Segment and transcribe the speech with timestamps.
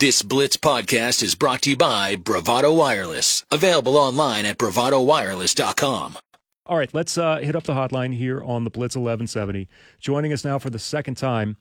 [0.00, 3.44] This Blitz podcast is brought to you by Bravado Wireless.
[3.50, 6.16] Available online at bravadowireless.com.
[6.64, 9.68] All right, let's uh, hit up the hotline here on the Blitz 1170.
[9.98, 11.58] Joining us now for the second time,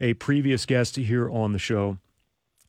[0.00, 1.98] a previous guest here on the show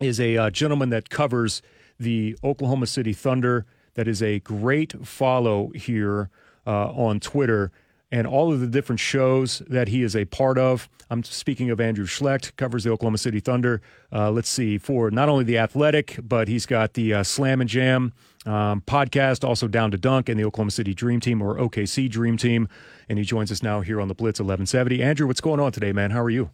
[0.02, 1.62] is a uh, gentleman that covers
[1.98, 3.66] the Oklahoma City Thunder.
[3.94, 6.30] That is a great follow here
[6.66, 7.72] uh, on Twitter
[8.12, 10.88] and all of the different shows that he is a part of.
[11.10, 13.82] I'm speaking of Andrew Schlecht, covers the Oklahoma City Thunder.
[14.12, 17.70] Uh, let's see, for not only the Athletic, but he's got the uh, Slam and
[17.70, 18.14] Jam
[18.46, 22.38] um, podcast, also Down to Dunk, and the Oklahoma City Dream Team or OKC Dream
[22.38, 22.68] Team.
[23.10, 25.02] And he joins us now here on the Blitz 1170.
[25.02, 26.12] Andrew, what's going on today, man?
[26.12, 26.50] How are you?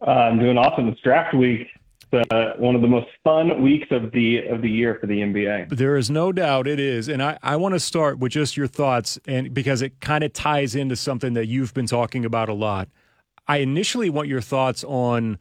[0.00, 0.88] Uh, I'm doing awesome.
[0.88, 1.68] It's draft week
[2.12, 5.70] uh, one of the most fun weeks of the of the year for the NBA.
[5.76, 8.66] There is no doubt it is, and I, I want to start with just your
[8.66, 12.54] thoughts, and because it kind of ties into something that you've been talking about a
[12.54, 12.88] lot.
[13.48, 15.38] I initially want your thoughts on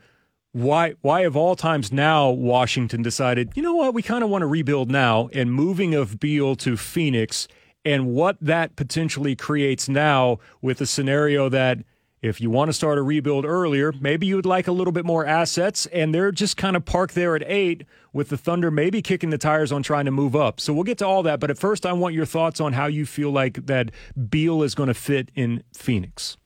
[0.53, 4.41] why why of all times now Washington decided, you know what, we kind of want
[4.41, 7.47] to rebuild now, and moving of Beal to Phoenix,
[7.85, 11.79] and what that potentially creates now with a scenario that
[12.21, 15.05] if you want to start a rebuild earlier, maybe you would like a little bit
[15.05, 19.01] more assets, and they're just kind of parked there at eight with the Thunder maybe
[19.01, 20.59] kicking the tires on trying to move up.
[20.59, 21.39] So we'll get to all that.
[21.39, 23.91] But at first, I want your thoughts on how you feel like that
[24.29, 26.37] Beal is going to fit in Phoenix.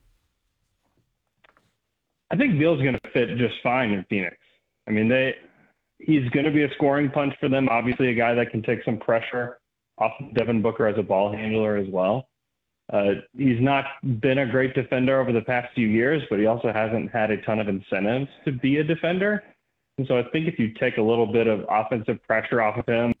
[2.30, 4.36] I think Beal's going to fit just fine in Phoenix.
[4.88, 5.34] I mean, they
[5.98, 7.68] he's going to be a scoring punch for them.
[7.68, 9.58] Obviously, a guy that can take some pressure
[9.98, 12.28] off Devin Booker as a ball handler as well.
[12.92, 13.84] Uh, he's not
[14.20, 17.42] been a great defender over the past few years, but he also hasn't had a
[17.42, 19.42] ton of incentives to be a defender.
[19.98, 22.86] And so I think if you take a little bit of offensive pressure off of
[22.86, 23.14] him,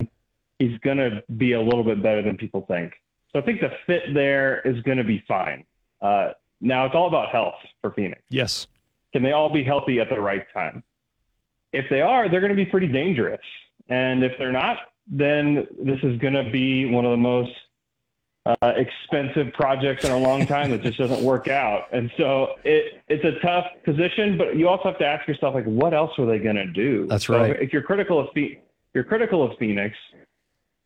[0.58, 2.92] he's going to be a little bit better than people think.
[3.32, 5.64] So I think the fit there is going to be fine.
[6.00, 6.30] Uh,
[6.60, 8.22] now it's all about health for Phoenix.
[8.28, 8.68] Yes.
[9.12, 10.82] Can they all be healthy at the right time?
[11.72, 13.40] If they are, they're going to be pretty dangerous.
[13.88, 17.52] And if they're not, then this is going to be one of the most
[18.46, 21.86] uh, expensive projects in a long time that just doesn't work out.
[21.92, 25.64] And so it, it's a tough position, but you also have to ask yourself, like,
[25.64, 27.06] what else were they going to do?
[27.08, 27.56] That's right.
[27.56, 28.62] So if you're critical of Phoenix,
[28.94, 29.96] you're critical of Phoenix,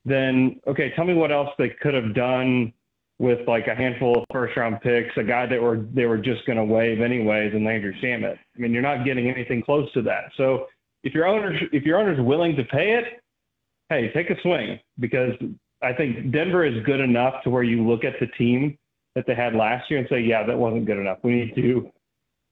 [0.05, 2.73] then okay, tell me what else they could have done
[3.19, 6.47] with like a handful of first round picks, a guy that were they were just
[6.47, 8.39] going to waive anyways, and Landry Shamet.
[8.39, 10.33] I mean, you're not getting anything close to that.
[10.39, 10.69] So
[11.05, 13.23] if your owner if your owner's willing to pay it,
[13.91, 15.35] hey, take a swing because
[15.83, 18.77] I think Denver is good enough to where you look at the team
[19.15, 21.19] that they had last year and say, yeah, that wasn't good enough.
[21.23, 21.91] We need to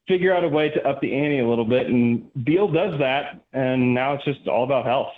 [0.08, 1.86] figure out a way to up the ante a little bit.
[1.86, 3.44] And Beal does that.
[3.52, 5.12] And now it's just all about health.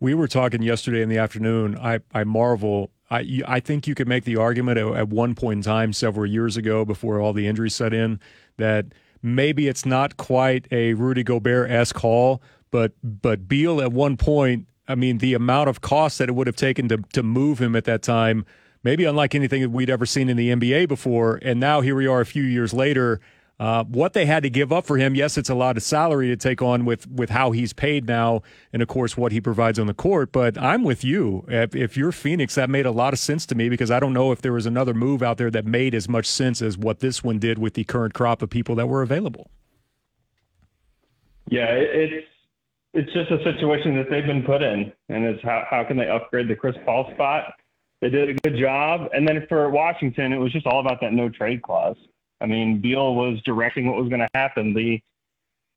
[0.00, 1.78] We were talking yesterday in the afternoon.
[1.78, 2.90] I, I marvel.
[3.10, 6.56] I, I think you could make the argument at, one point in time, several years
[6.56, 8.18] ago, before all the injuries set in,
[8.56, 8.86] that
[9.22, 14.66] maybe it's not quite a Rudy Gobert esque haul, but but Beal at one point
[14.86, 17.74] I mean, the amount of cost that it would have taken to to move him
[17.76, 18.44] at that time,
[18.82, 21.38] maybe unlike anything that we'd ever seen in the NBA before.
[21.42, 23.20] And now here we are, a few years later.
[23.60, 26.26] Uh, what they had to give up for him, yes, it's a lot of salary
[26.26, 29.78] to take on with with how he's paid now, and of course what he provides
[29.78, 30.32] on the court.
[30.32, 31.44] But I'm with you.
[31.46, 34.12] If, if you're Phoenix, that made a lot of sense to me because I don't
[34.12, 36.98] know if there was another move out there that made as much sense as what
[36.98, 39.50] this one did with the current crop of people that were available.
[41.48, 42.26] Yeah, it's
[42.94, 46.08] it's just a situation that they've been put in, and it's how how can they
[46.08, 47.54] upgrade the Chris Paul spot?
[48.00, 51.12] They did a good job, and then for Washington, it was just all about that
[51.12, 51.96] no trade clause.
[52.40, 54.74] I mean, Beal was directing what was going to happen.
[54.74, 55.00] The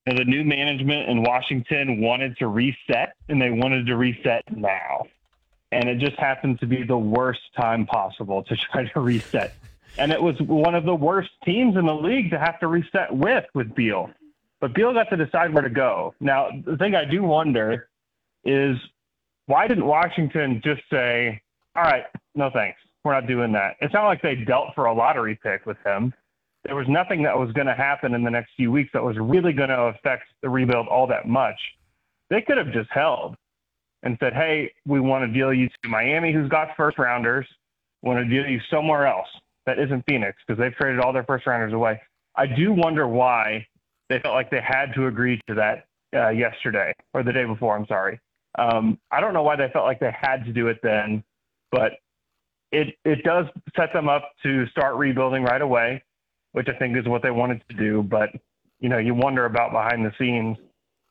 [0.06, 4.44] you know, the new management in Washington wanted to reset, and they wanted to reset
[4.56, 5.08] now,
[5.72, 9.56] and it just happened to be the worst time possible to try to reset.
[9.98, 13.12] And it was one of the worst teams in the league to have to reset
[13.12, 14.12] with with Beal.
[14.59, 16.16] But Beal got to decide where to go.
[16.19, 17.90] Now, the thing I do wonder
[18.44, 18.78] is
[19.45, 21.41] why didn't Washington just say,
[21.75, 22.03] all right,
[22.35, 22.79] no thanks.
[23.03, 23.75] We're not doing that.
[23.81, 26.13] It's not like they dealt for a lottery pick with him.
[26.66, 29.16] There was nothing that was going to happen in the next few weeks that was
[29.18, 31.57] really going to affect the rebuild all that much.
[32.29, 33.38] They could have just held
[34.03, 37.48] and said, hey, we want to deal you to Miami, who's got first rounders.
[38.01, 39.27] We want to deal you somewhere else
[39.65, 42.01] that isn't Phoenix because they've traded all their first rounders away.
[42.36, 43.65] I do wonder why
[44.09, 47.75] they felt like they had to agree to that uh, yesterday or the day before.
[47.75, 48.19] I'm sorry.
[48.57, 51.24] Um, I don't know why they felt like they had to do it then,
[51.71, 51.94] but
[52.71, 53.45] it it does
[53.75, 56.04] set them up to start rebuilding right away,
[56.54, 58.01] which I think is what they wanted to do.
[58.04, 58.30] But
[58.80, 60.57] you know, you wonder about behind the scenes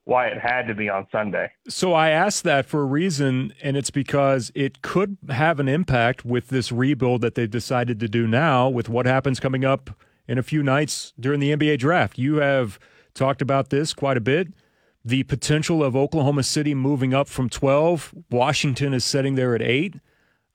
[0.04, 1.50] why it had to be on Sunday.
[1.68, 6.24] So I asked that for a reason, and it's because it could have an impact
[6.24, 9.90] with this rebuild that they've decided to do now with what happens coming up
[10.28, 12.18] in a few nights during the NBA draft.
[12.18, 12.78] You have
[13.14, 14.48] talked about this quite a bit.
[15.04, 18.12] the potential of Oklahoma City moving up from 12.
[18.28, 19.94] Washington is sitting there at eight.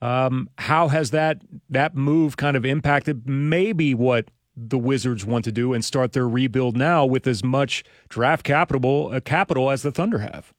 [0.02, 5.52] Um, how has that that move kind of impacted maybe what the Wizards want to
[5.54, 9.92] do and start their rebuild now with as much draft capital uh, capital as the
[9.92, 10.54] Thunder have?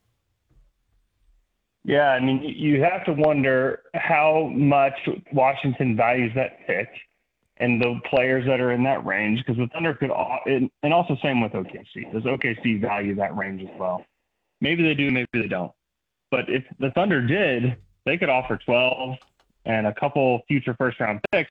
[1.85, 4.95] Yeah, I mean, you have to wonder how much
[5.33, 6.89] Washington values that pick
[7.59, 10.11] and the players that are in that range because the Thunder could,
[10.47, 12.13] and also same with OKC.
[12.13, 14.05] Does OKC value that range as well?
[14.61, 15.73] Maybe they do, maybe they don't.
[16.31, 17.77] But if the Thunder did,
[18.07, 19.17] they could offer 12
[19.65, 21.51] and a couple future first round picks,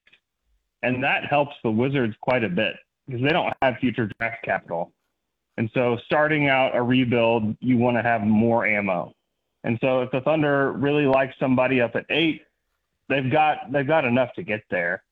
[0.81, 2.75] and that helps the Wizards quite a bit
[3.05, 4.91] because they don't have future draft capital.
[5.57, 9.13] And so starting out a rebuild, you want to have more ammo.
[9.63, 12.41] And so if the Thunder really likes somebody up at eight,
[13.09, 15.03] they've got they've got enough to get there.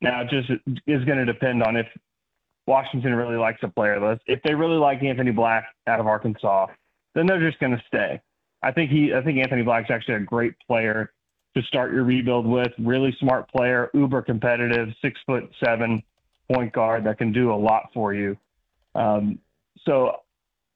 [0.00, 0.50] Now, it just
[0.86, 1.86] is going to depend on if
[2.66, 4.22] Washington really likes a player list.
[4.26, 6.66] If they really like Anthony Black out of Arkansas,
[7.14, 8.20] then they're just going to stay.
[8.62, 11.12] I think he, I think Anthony Black's actually a great player
[11.56, 12.72] to start your rebuild with.
[12.78, 16.02] Really smart player, uber competitive, six foot seven
[16.52, 18.36] point guard that can do a lot for you.
[18.94, 19.38] Um,
[19.84, 20.16] so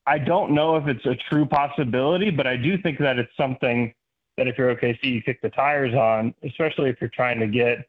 [0.06, 3.92] I don't know if it's a true possibility, but I do think that it's something
[4.36, 7.87] that if you're OKC, you kick the tires on, especially if you're trying to get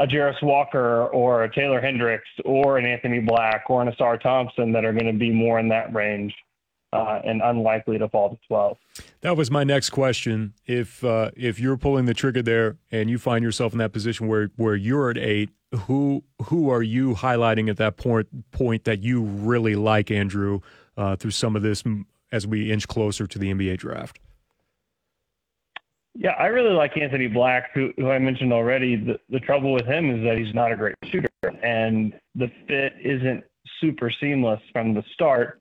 [0.00, 4.72] a Jarace Walker or a Taylor Hendricks or an Anthony Black or an Ausar Thompson
[4.72, 6.34] that are going to be more in that range
[6.94, 8.78] uh, and unlikely to fall to 12.
[9.20, 10.54] That was my next question.
[10.66, 14.26] If uh, if you're pulling the trigger there and you find yourself in that position
[14.26, 15.50] where where you're at eight,
[15.86, 20.60] who who are you highlighting at that point point that you really like, Andrew,
[20.96, 21.84] uh, through some of this
[22.32, 24.18] as we inch closer to the NBA draft?
[26.14, 28.96] Yeah, I really like Anthony Black, who, who I mentioned already.
[28.96, 31.28] The, the trouble with him is that he's not a great shooter,
[31.62, 33.44] and the fit isn't
[33.80, 35.60] super seamless from the start.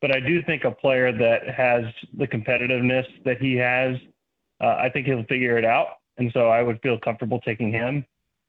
[0.00, 3.96] But I do think a player that has the competitiveness that he has,
[4.60, 5.98] uh, I think he'll figure it out.
[6.18, 8.04] And so I would feel comfortable taking him.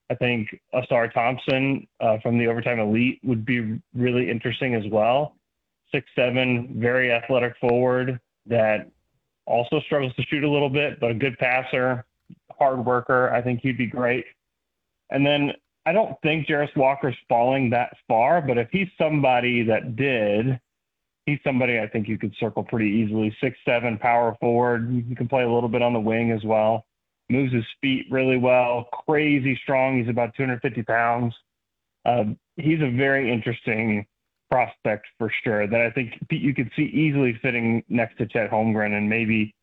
[0.10, 5.36] I think Ausar Thompson uh, from the Overtime Elite would be really interesting as well.
[5.92, 8.92] Six seven, very athletic forward that
[9.46, 12.06] also struggles to shoot a little bit, but a good passer,
[12.58, 13.34] hard worker.
[13.34, 14.26] I think he'd be great.
[15.12, 15.54] And then
[15.86, 20.60] I don't think Jarace Walker's falling that far, but if he's somebody that did,
[21.26, 23.36] he's somebody I think you could circle pretty easily.
[23.42, 24.92] Six seven power forward.
[25.08, 26.86] You can play a little bit on the wing as well.
[27.30, 28.88] Moves his feet really well.
[29.08, 30.00] Crazy strong.
[30.00, 31.34] He's about 250 pounds.
[32.06, 32.26] Uh,
[32.56, 34.06] he's a very interesting
[34.50, 38.98] prospect for sure that I think you could see easily fitting next to Chet Holmgren
[38.98, 39.54] and maybe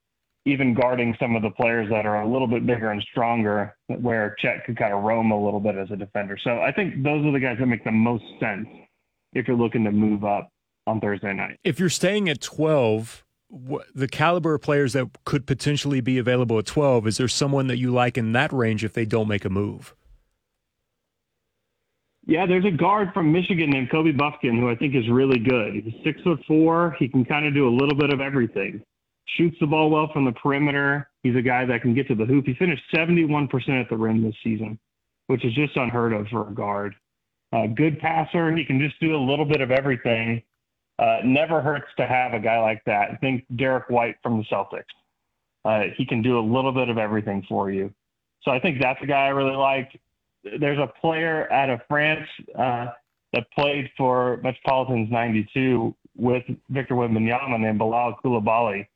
[0.44, 4.34] even guarding some of the players that are a little bit bigger and stronger, where
[4.40, 6.36] Chet could kind of roam a little bit as a defender.
[6.42, 8.66] So I think those are the guys that make the most sense
[9.32, 10.48] if you're looking to move up
[10.86, 11.58] on Thursday night.
[11.62, 13.24] If you're staying at 12,
[13.94, 17.78] the caliber of players that could potentially be available at 12, is there someone that
[17.78, 19.94] you like in that range if they don't make a move?
[22.24, 25.74] Yeah, there's a guard from Michigan named Kobe Bufkin who I think is really good.
[25.74, 26.94] He's six foot four.
[26.98, 28.82] He can kind of do a little bit of everything.
[29.36, 31.08] Shoots the ball well from the perimeter.
[31.22, 32.46] He's a guy that can get to the hoop.
[32.46, 33.48] He finished 71%
[33.80, 34.78] at the rim this season,
[35.26, 36.94] which is just unheard of for a guard.
[37.52, 38.54] Uh, good passer.
[38.54, 40.42] He can just do a little bit of everything.
[40.98, 43.20] Uh, never hurts to have a guy like that.
[43.20, 44.84] Think Derrick White from the Celtics.
[45.64, 47.92] Uh, he can do a little bit of everything for you.
[48.42, 50.00] So I think that's a guy I really like
[50.58, 52.88] there's a player out of France uh,
[53.32, 58.86] that played for Metropolitans 92 with Victor Wembanyama named Bilal Coulibaly.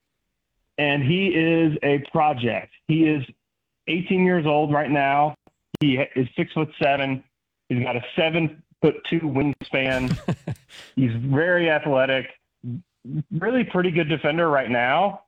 [0.79, 2.73] And he is a project.
[2.87, 3.25] He is
[3.89, 5.35] 18 years old right now.
[5.81, 7.23] He is six foot seven.
[7.69, 10.17] He's got a seven foot two wingspan.
[10.97, 12.27] He's very athletic,
[13.31, 15.23] really pretty good defender right now,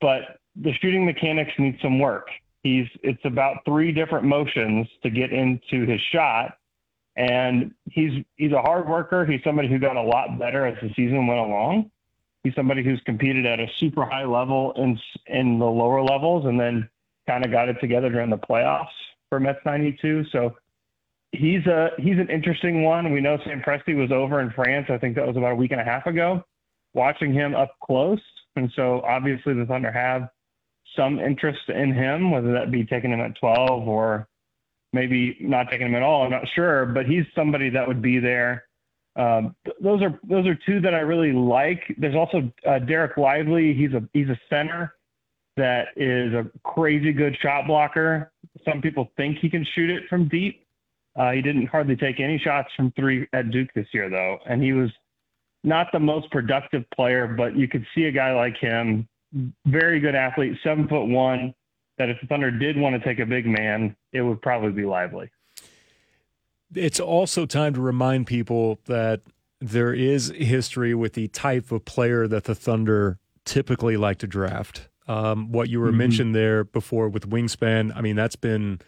[0.00, 2.28] but the shooting mechanics need some work.
[2.62, 6.58] He's it's about three different motions to get into his shot,
[7.16, 9.24] and he's he's a hard worker.
[9.24, 11.90] He's somebody who got a lot better as the season went along.
[12.42, 16.58] He's somebody who's competed at a super high level in in the lower levels, and
[16.58, 16.88] then
[17.26, 18.86] kind of got it together during the playoffs
[19.28, 20.24] for Mets '92.
[20.30, 20.56] So
[21.32, 23.12] he's a he's an interesting one.
[23.12, 24.86] We know Sam Presti was over in France.
[24.90, 26.44] I think that was about a week and a half ago.
[26.94, 28.22] Watching him up close,
[28.56, 30.28] and so obviously the Thunder have
[30.96, 34.28] some interest in him, whether that be taking him at 12 or
[34.92, 36.24] maybe not taking him at all.
[36.24, 38.64] I'm not sure, but he's somebody that would be there.
[39.16, 41.82] Um, th- those are those are two that I really like.
[41.98, 43.72] There's also uh, Dereck Lively.
[43.72, 44.94] He's a he's a center
[45.56, 48.32] that is a crazy good shot blocker.
[48.64, 50.66] Some people think he can shoot it from deep.
[51.18, 54.62] Uh, he didn't hardly take any shots from three at Duke this year, though, and
[54.62, 54.90] he was
[55.64, 59.08] not the most productive player, but you could see a guy like him,
[59.66, 61.54] very good athlete, seven foot one,
[61.98, 64.84] that if the Thunder did want to take a big man, it would probably be
[64.84, 65.30] Lively.
[66.74, 69.22] It's also time to remind people that
[69.60, 74.88] there is history with the type of player that the Thunder typically like to draft.
[75.08, 75.98] Um, what you were mm-hmm.
[75.98, 78.80] mentioned there before with wingspan, I mean, that's been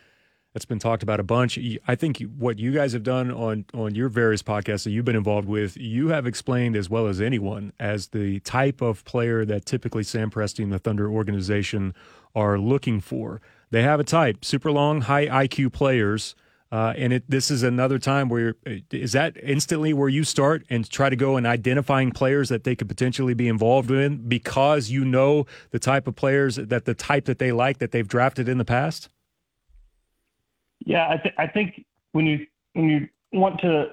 [0.58, 1.56] that's been talked about a bunch.
[1.86, 5.14] I think what you guys have done on on your various podcasts that you've been
[5.14, 9.66] involved with, you have explained as well as anyone as the type of player that
[9.66, 11.94] typically Sam Presti and the Thunder organization
[12.34, 13.40] are looking for.
[13.70, 16.34] They have a type: super long, high IQ players
[16.70, 18.56] uh, and it, this is another time where
[18.90, 22.76] is that instantly where you start and try to go and identifying players that they
[22.76, 27.24] could potentially be involved in because you know the type of players that the type
[27.24, 29.08] that they like that they've drafted in the past.
[30.88, 33.90] Yeah, I, th- I think when you when you want to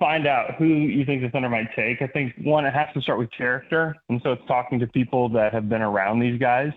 [0.00, 3.00] find out who you think the Thunder might take, I think one it has to
[3.00, 6.72] start with character, and so it's talking to people that have been around these guys.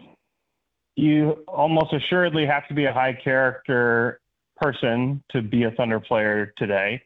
[0.95, 4.21] You almost assuredly have to be a high character
[4.57, 7.01] person to be a Thunder player today.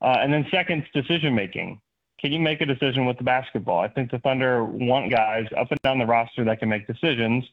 [0.00, 1.82] Uh, and then second, decision making.
[2.18, 3.80] Can you make a decision with the basketball?
[3.80, 7.44] I think the Thunder want guys up and down the roster that can make decisions.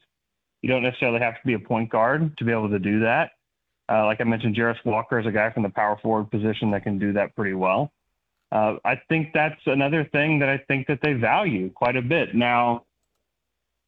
[0.62, 3.32] You don't necessarily have to be a point guard to be able to do that.
[3.92, 6.82] Uh, like I mentioned, Jarace Walker is a guy from the power forward position that
[6.82, 7.92] can do that pretty well.
[8.50, 12.34] Uh, I think that's another thing that I think that they value quite a bit.
[12.34, 12.84] Now,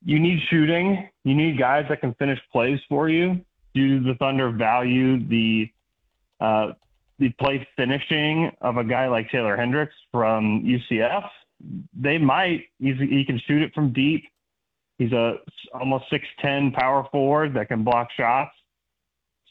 [0.05, 1.09] you need shooting.
[1.25, 3.45] You need guys that can finish plays for you
[3.75, 5.69] do the Thunder value the
[6.41, 6.73] uh,
[7.19, 11.29] the play finishing of a guy like Taylor Hendricks from UCF?
[11.95, 12.65] They might.
[12.79, 14.25] He's, he can shoot it from deep.
[14.99, 15.37] He's a
[15.73, 18.53] almost six ten power forward that can block shots.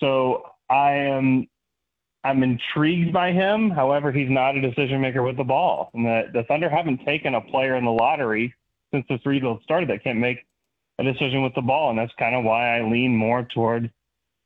[0.04, 1.48] So I am
[2.26, 3.70] I'm intrigued by him.
[3.70, 5.92] However, he's not a decision maker with the ball.
[5.94, 8.54] And the, the Thunder haven't taken a player in the lottery
[8.94, 10.46] since this rebuild started that can't make
[11.00, 11.90] a decision with the ball.
[11.90, 13.92] And that's kind of why I lean more toward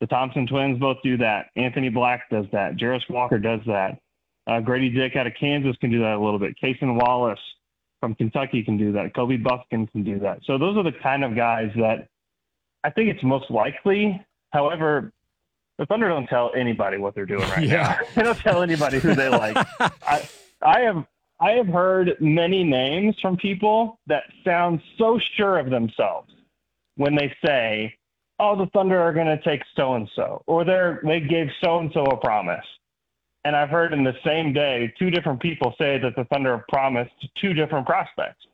[0.00, 1.46] the Thompson twins both do that.
[1.56, 2.76] Anthony Black does that.
[2.76, 3.98] Jarace Walker does that.
[4.46, 6.54] Uh, Grady Dick out of Kansas can do that a little bit.
[6.62, 7.40] Cason Wallace
[8.00, 9.14] from Kentucky can do that.
[9.14, 10.38] Kobe Bufkin can do that.
[10.44, 12.08] So those are the kind of guys that
[12.84, 14.24] I think it's most likely.
[14.52, 15.12] However,
[15.78, 18.00] the Thunder don't tell anybody what they're doing right yeah.
[18.00, 18.06] now.
[18.16, 19.56] they don't tell anybody who they like.
[19.80, 20.28] I,
[20.60, 21.04] I have
[21.40, 26.32] I have heard many names from people that sound so sure of themselves
[26.96, 27.94] when they say,
[28.40, 31.78] oh, the Thunder are going to take so and so, or they're they gave so
[31.78, 32.64] and so a promise.
[33.44, 36.66] And I've heard in the same day two different people say that the Thunder have
[36.68, 38.44] promised two different prospects.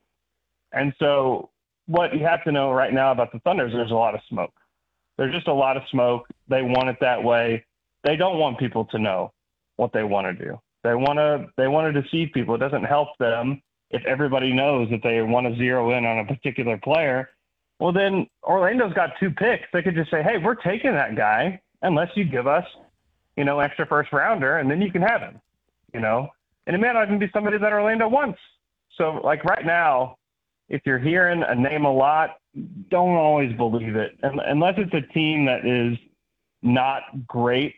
[0.72, 1.50] And so
[1.86, 4.20] what you have to know right now about the Thunder is there's a lot of
[4.28, 4.52] smoke.
[5.16, 6.26] There's just a lot of smoke.
[6.48, 7.64] They want it that way.
[8.02, 9.32] They don't want people to know
[9.76, 10.60] what they want to do.
[10.82, 12.54] They want to they want to deceive people.
[12.54, 16.24] It doesn't help them if everybody knows that they want to zero in on a
[16.26, 17.30] particular player
[17.78, 19.64] well, then Orlando's got two picks.
[19.72, 22.64] They could just say, hey, we're taking that guy unless you give us,
[23.36, 25.40] you know, extra first rounder, and then you can have him,
[25.92, 26.28] you know.
[26.66, 28.38] And it may not even be somebody that Orlando wants.
[28.96, 30.16] So, like right now,
[30.68, 32.36] if you're hearing a name a lot,
[32.90, 35.98] don't always believe it, unless it's a team that is
[36.62, 37.74] not great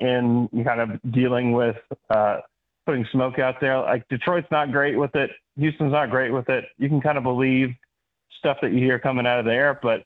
[0.00, 1.76] in kind of dealing with
[2.10, 2.38] uh,
[2.86, 3.78] putting smoke out there.
[3.80, 5.30] Like Detroit's not great with it.
[5.56, 6.66] Houston's not great with it.
[6.78, 7.74] You can kind of believe
[8.38, 10.04] stuff that you hear coming out of there, but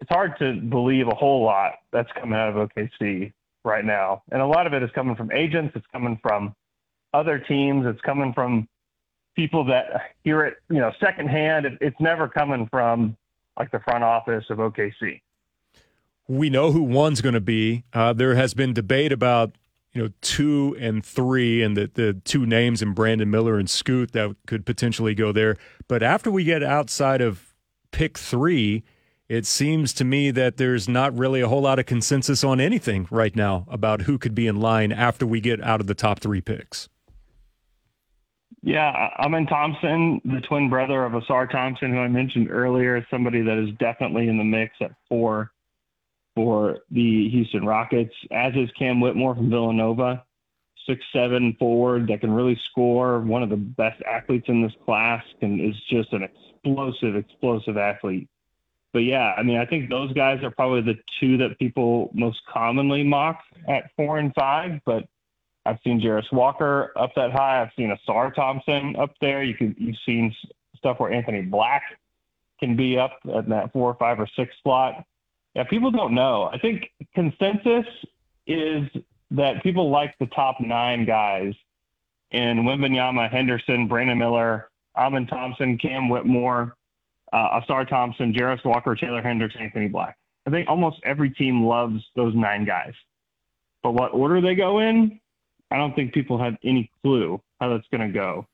[0.00, 3.32] it's hard to believe a whole lot that's coming out of OKC
[3.64, 4.22] right now.
[4.30, 6.54] And a lot of it is coming from agents, it's coming from
[7.14, 8.68] other teams, it's coming from
[9.34, 11.66] people that hear it, you know, secondhand.
[11.66, 13.16] It, it's never coming from
[13.58, 15.20] like the front office of OKC.
[16.28, 17.84] We know who one's going to be.
[17.92, 19.52] Uh, there has been debate about
[19.92, 24.12] you know two and three, and the the two names and Brandon Miller and Scoot
[24.12, 25.56] that could potentially go there.
[25.88, 27.54] But after we get outside of
[27.92, 28.82] pick three,
[29.28, 33.08] it seems to me that there's not really a whole lot of consensus on anything
[33.10, 36.20] right now about who could be in line after we get out of the top
[36.20, 36.88] three picks.
[38.66, 43.40] Yeah, Amen Thompson, the twin brother of Ausar Thompson, who I mentioned earlier, is somebody
[43.40, 45.52] that is definitely in the mix at four
[46.34, 50.24] for the Houston Rockets, as is Cam Whitmore from Villanova,
[50.84, 53.20] six seven forward that can really score.
[53.20, 58.28] One of the best athletes in this class and is just an explosive, explosive athlete.
[58.92, 62.40] But yeah, I mean, I think those guys are probably the two that people most
[62.52, 64.80] commonly mock at four and five.
[64.84, 65.04] But
[65.66, 67.60] I've seen Jarace Walker up that high.
[67.60, 69.42] I've seen Ausar Thompson up there.
[69.42, 70.34] You can you've seen
[70.76, 71.82] stuff where Anthony Black
[72.60, 75.04] can be up at that four or five or six slot.
[75.54, 76.44] Yeah, people don't know.
[76.52, 77.86] I think consensus
[78.46, 78.88] is
[79.32, 81.54] that people like the top nine guys
[82.30, 86.76] in Wembanyama, Henderson, Brandon Miller, Amen Thompson, Cam Whitmore,
[87.32, 90.16] uh, Ausar Thompson, Jarace Walker, Taylor Hendricks, Anthony Black.
[90.46, 92.94] I think almost every team loves those nine guys.
[93.82, 95.20] But what order they go in,
[95.70, 98.46] I don't think people have any clue how that's going to go.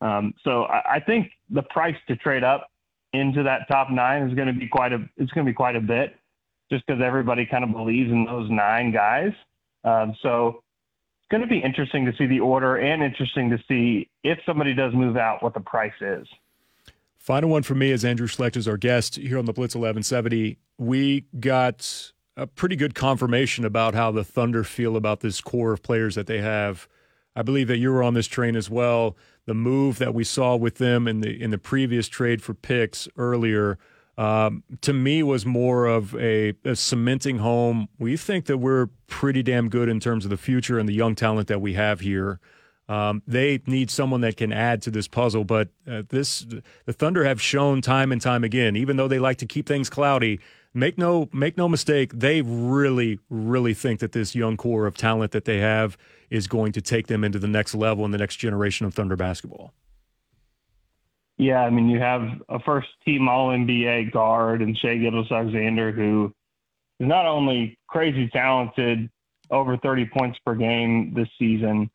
[0.00, 2.70] Um, so I, I, think the price to trade up
[3.12, 5.74] into that top nine is going to be quite a it's going to be quite
[5.74, 6.14] a bit,
[6.70, 9.32] just because everybody kind of believes in those nine guys.
[9.82, 10.62] Um, so
[11.20, 14.72] it's going to be interesting to see the order and interesting to see if somebody
[14.72, 16.28] does move out, what the price is.
[17.16, 20.58] Final one for me is Andrew Schlecht is our guest here on the Blitz 1170.
[20.78, 25.82] We got a pretty good confirmation about how the Thunder feel about this core of
[25.82, 26.88] players that they have.
[27.34, 29.16] I believe that you were on this train as well.
[29.46, 33.08] The move that we saw with them in the in the previous trade for picks
[33.16, 33.78] earlier
[34.16, 37.88] um, to me was more of a, a, cementing home.
[38.00, 41.14] We think that we're pretty damn good in terms of the future and the young
[41.14, 42.40] talent that we have here.
[42.88, 46.44] Um, they need someone that can add to this puzzle, but uh, this
[46.86, 49.88] the Thunder have shown time and time again, even though they like to keep things
[49.88, 50.40] cloudy.
[50.78, 55.32] Make no make no mistake, they really really think that this young core of talent
[55.32, 55.98] that they have
[56.30, 59.16] is going to take them into the next level in the next generation of Thunder
[59.16, 59.72] basketball.
[61.36, 66.32] Yeah, I mean, you have a first team All NBA guard and Shai Gilgeous-Alexander, who
[67.00, 69.10] is not only crazy talented,
[69.50, 71.90] over 30 points per game this season,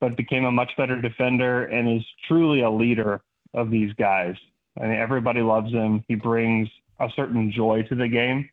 [0.00, 3.20] but became a much better defender and is truly a leader
[3.52, 4.36] of these guys.
[4.80, 6.04] I mean, everybody loves him.
[6.06, 6.68] He brings
[7.02, 8.48] a certain joy to the game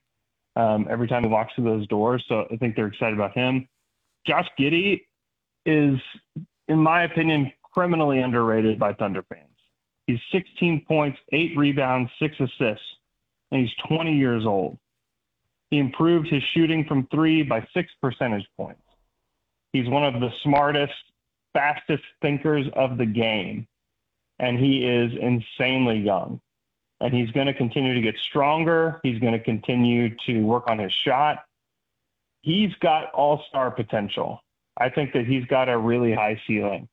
[0.56, 2.24] um, every time he walks through those doors.
[2.28, 3.68] So I think they're excited about him.
[4.28, 5.02] Josh Giddey
[5.66, 6.00] is,
[6.68, 9.46] in my opinion, criminally underrated by Thunder fans.
[10.08, 12.86] He's 16 points, eight rebounds, six assists,
[13.52, 14.78] and he's 20 years old.
[15.70, 18.82] He improved his shooting from three by six percentage points.
[19.72, 20.94] He's one of the smartest,
[21.54, 23.68] fastest thinkers of the game,
[24.40, 26.42] and he is insanely young.
[27.02, 29.00] And he's going to continue to get stronger.
[29.04, 31.46] He's going to continue to work on his shot.
[32.42, 34.42] He's got all star potential.
[34.78, 36.88] I think that he's got a really high ceiling.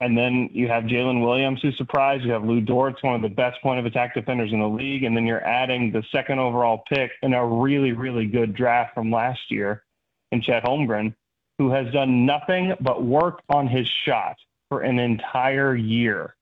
[0.00, 2.24] And then you have Jalen Williams, who's surprised.
[2.24, 5.04] You have Lu Dort's one of the best point of attack defenders in the league.
[5.04, 9.12] And then you're adding the second overall pick in a really, really good draft from
[9.12, 9.84] last year
[10.32, 11.14] in Chet Holmgren,
[11.58, 14.36] who has done nothing but work on his shot
[14.68, 16.34] for an entire year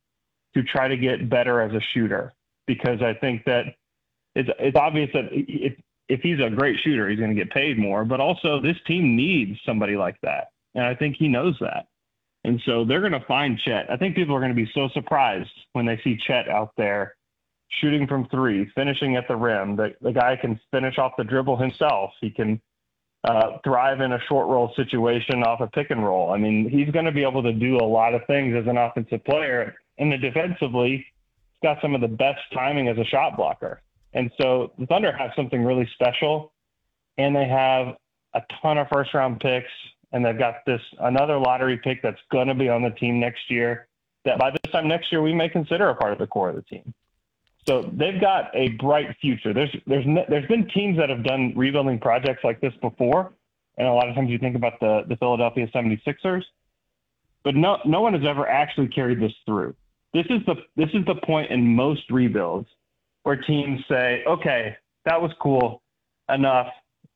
[0.54, 2.32] to try to get better as a shooter.
[2.74, 3.64] Because I think that
[4.36, 5.72] it's, it's obvious that if,
[6.08, 8.04] if he's a great shooter, he's going to get paid more.
[8.04, 10.52] But also, this team needs somebody like that.
[10.76, 11.86] And I think he knows that.
[12.44, 13.90] And so they're going to find Chet.
[13.90, 17.16] I think people are going to be so surprised when they see Chet out there
[17.80, 19.74] shooting from three, finishing at the rim.
[19.74, 22.12] The, the guy can finish off the dribble himself.
[22.20, 22.60] He can
[23.24, 26.30] uh, thrive in a short roll situation off a pick and roll.
[26.30, 28.78] I mean, he's going to be able to do a lot of things as an
[28.78, 29.74] offensive player.
[29.98, 31.04] And then defensively,
[31.62, 33.80] got some of the best timing as a shot blocker.
[34.12, 36.52] And so the Thunder have something really special,
[37.18, 37.96] and they have
[38.34, 39.70] a ton of first round picks
[40.12, 43.50] and they've got this another lottery pick that's going to be on the team next
[43.50, 43.86] year.
[44.24, 46.56] That by this time next year we may consider a part of the core of
[46.56, 46.92] the team.
[47.66, 49.52] So they've got a bright future.
[49.52, 53.32] There's there's there's been teams that have done rebuilding projects like this before,
[53.78, 56.42] and a lot of times you think about the the Philadelphia 76ers,
[57.44, 59.74] but no no one has ever actually carried this through.
[60.12, 62.68] This is the this is the point in most rebuilds
[63.22, 65.82] where teams say, okay, that was cool,
[66.32, 66.68] enough.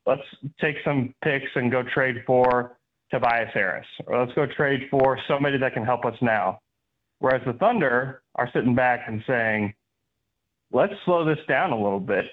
[0.05, 0.21] Let's
[0.61, 2.77] take some picks and go trade for
[3.11, 6.59] Tobias Harris, or let's go trade for somebody that can help us now.
[7.19, 9.73] Whereas the Thunder are sitting back and saying,
[10.71, 12.25] let's slow this down a little bit.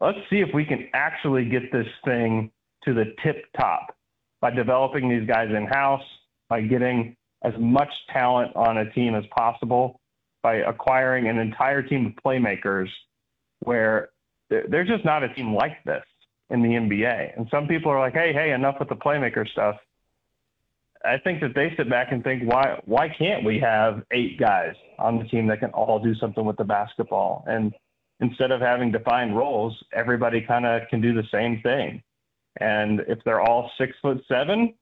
[0.00, 2.50] Let's see if we can actually get this thing
[2.84, 3.96] to the tip top
[4.40, 6.04] by developing these guys in house,
[6.48, 10.00] by getting as much talent on a team as possible,
[10.42, 12.88] by acquiring an entire team of playmakers
[13.60, 14.10] where
[14.48, 16.04] there's just not a team like this
[16.50, 17.36] in the NBA.
[17.36, 19.76] And some people are like, hey, hey, enough with the playmaker stuff.
[21.04, 24.74] I think that they sit back and think, why why can't we have eight guys
[24.98, 27.44] on the team that can all do something with the basketball?
[27.46, 27.72] And
[28.20, 32.02] instead of having defined roles, everybody kind of can do the same thing.
[32.60, 34.74] And if they're all six foot seven,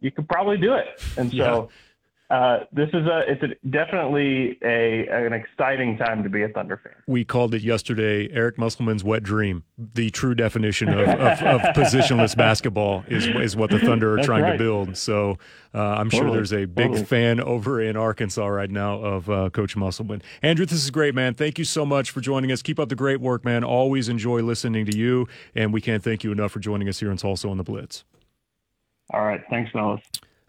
[0.00, 1.00] you could probably do it.
[1.16, 1.76] And so yeah.
[2.30, 6.80] Uh, this is a it's a, definitely a an exciting time to be a Thunder
[6.82, 6.92] fan.
[7.08, 9.64] We called it yesterday Eric Musselman's wet dream.
[9.76, 14.26] The true definition of, of, of positionless basketball is is what the Thunder are That's
[14.26, 14.52] trying right.
[14.52, 14.96] to build.
[14.96, 15.38] So
[15.74, 16.28] uh, I'm totally.
[16.28, 17.04] sure there's a big totally.
[17.04, 20.22] fan over in Arkansas right now of uh, Coach Musselman.
[20.40, 21.34] Andrew, this is great, man.
[21.34, 22.62] Thank you so much for joining us.
[22.62, 23.64] Keep up the great work, man.
[23.64, 27.10] Always enjoy listening to you, and we can't thank you enough for joining us here
[27.10, 28.04] in Tulsa on the Blitz.
[29.12, 30.00] All right, thanks, fellas.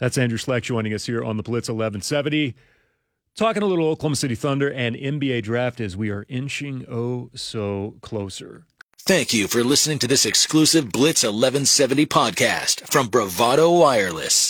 [0.01, 2.55] That's Andrew Schlecht joining us here on the Blitz 1170.
[3.35, 7.97] Talking a little Oklahoma City Thunder and NBA draft as we are inching oh so
[8.01, 8.65] closer.
[8.97, 14.49] Thank you for listening to this exclusive Blitz 1170 podcast from Bravado Wireless.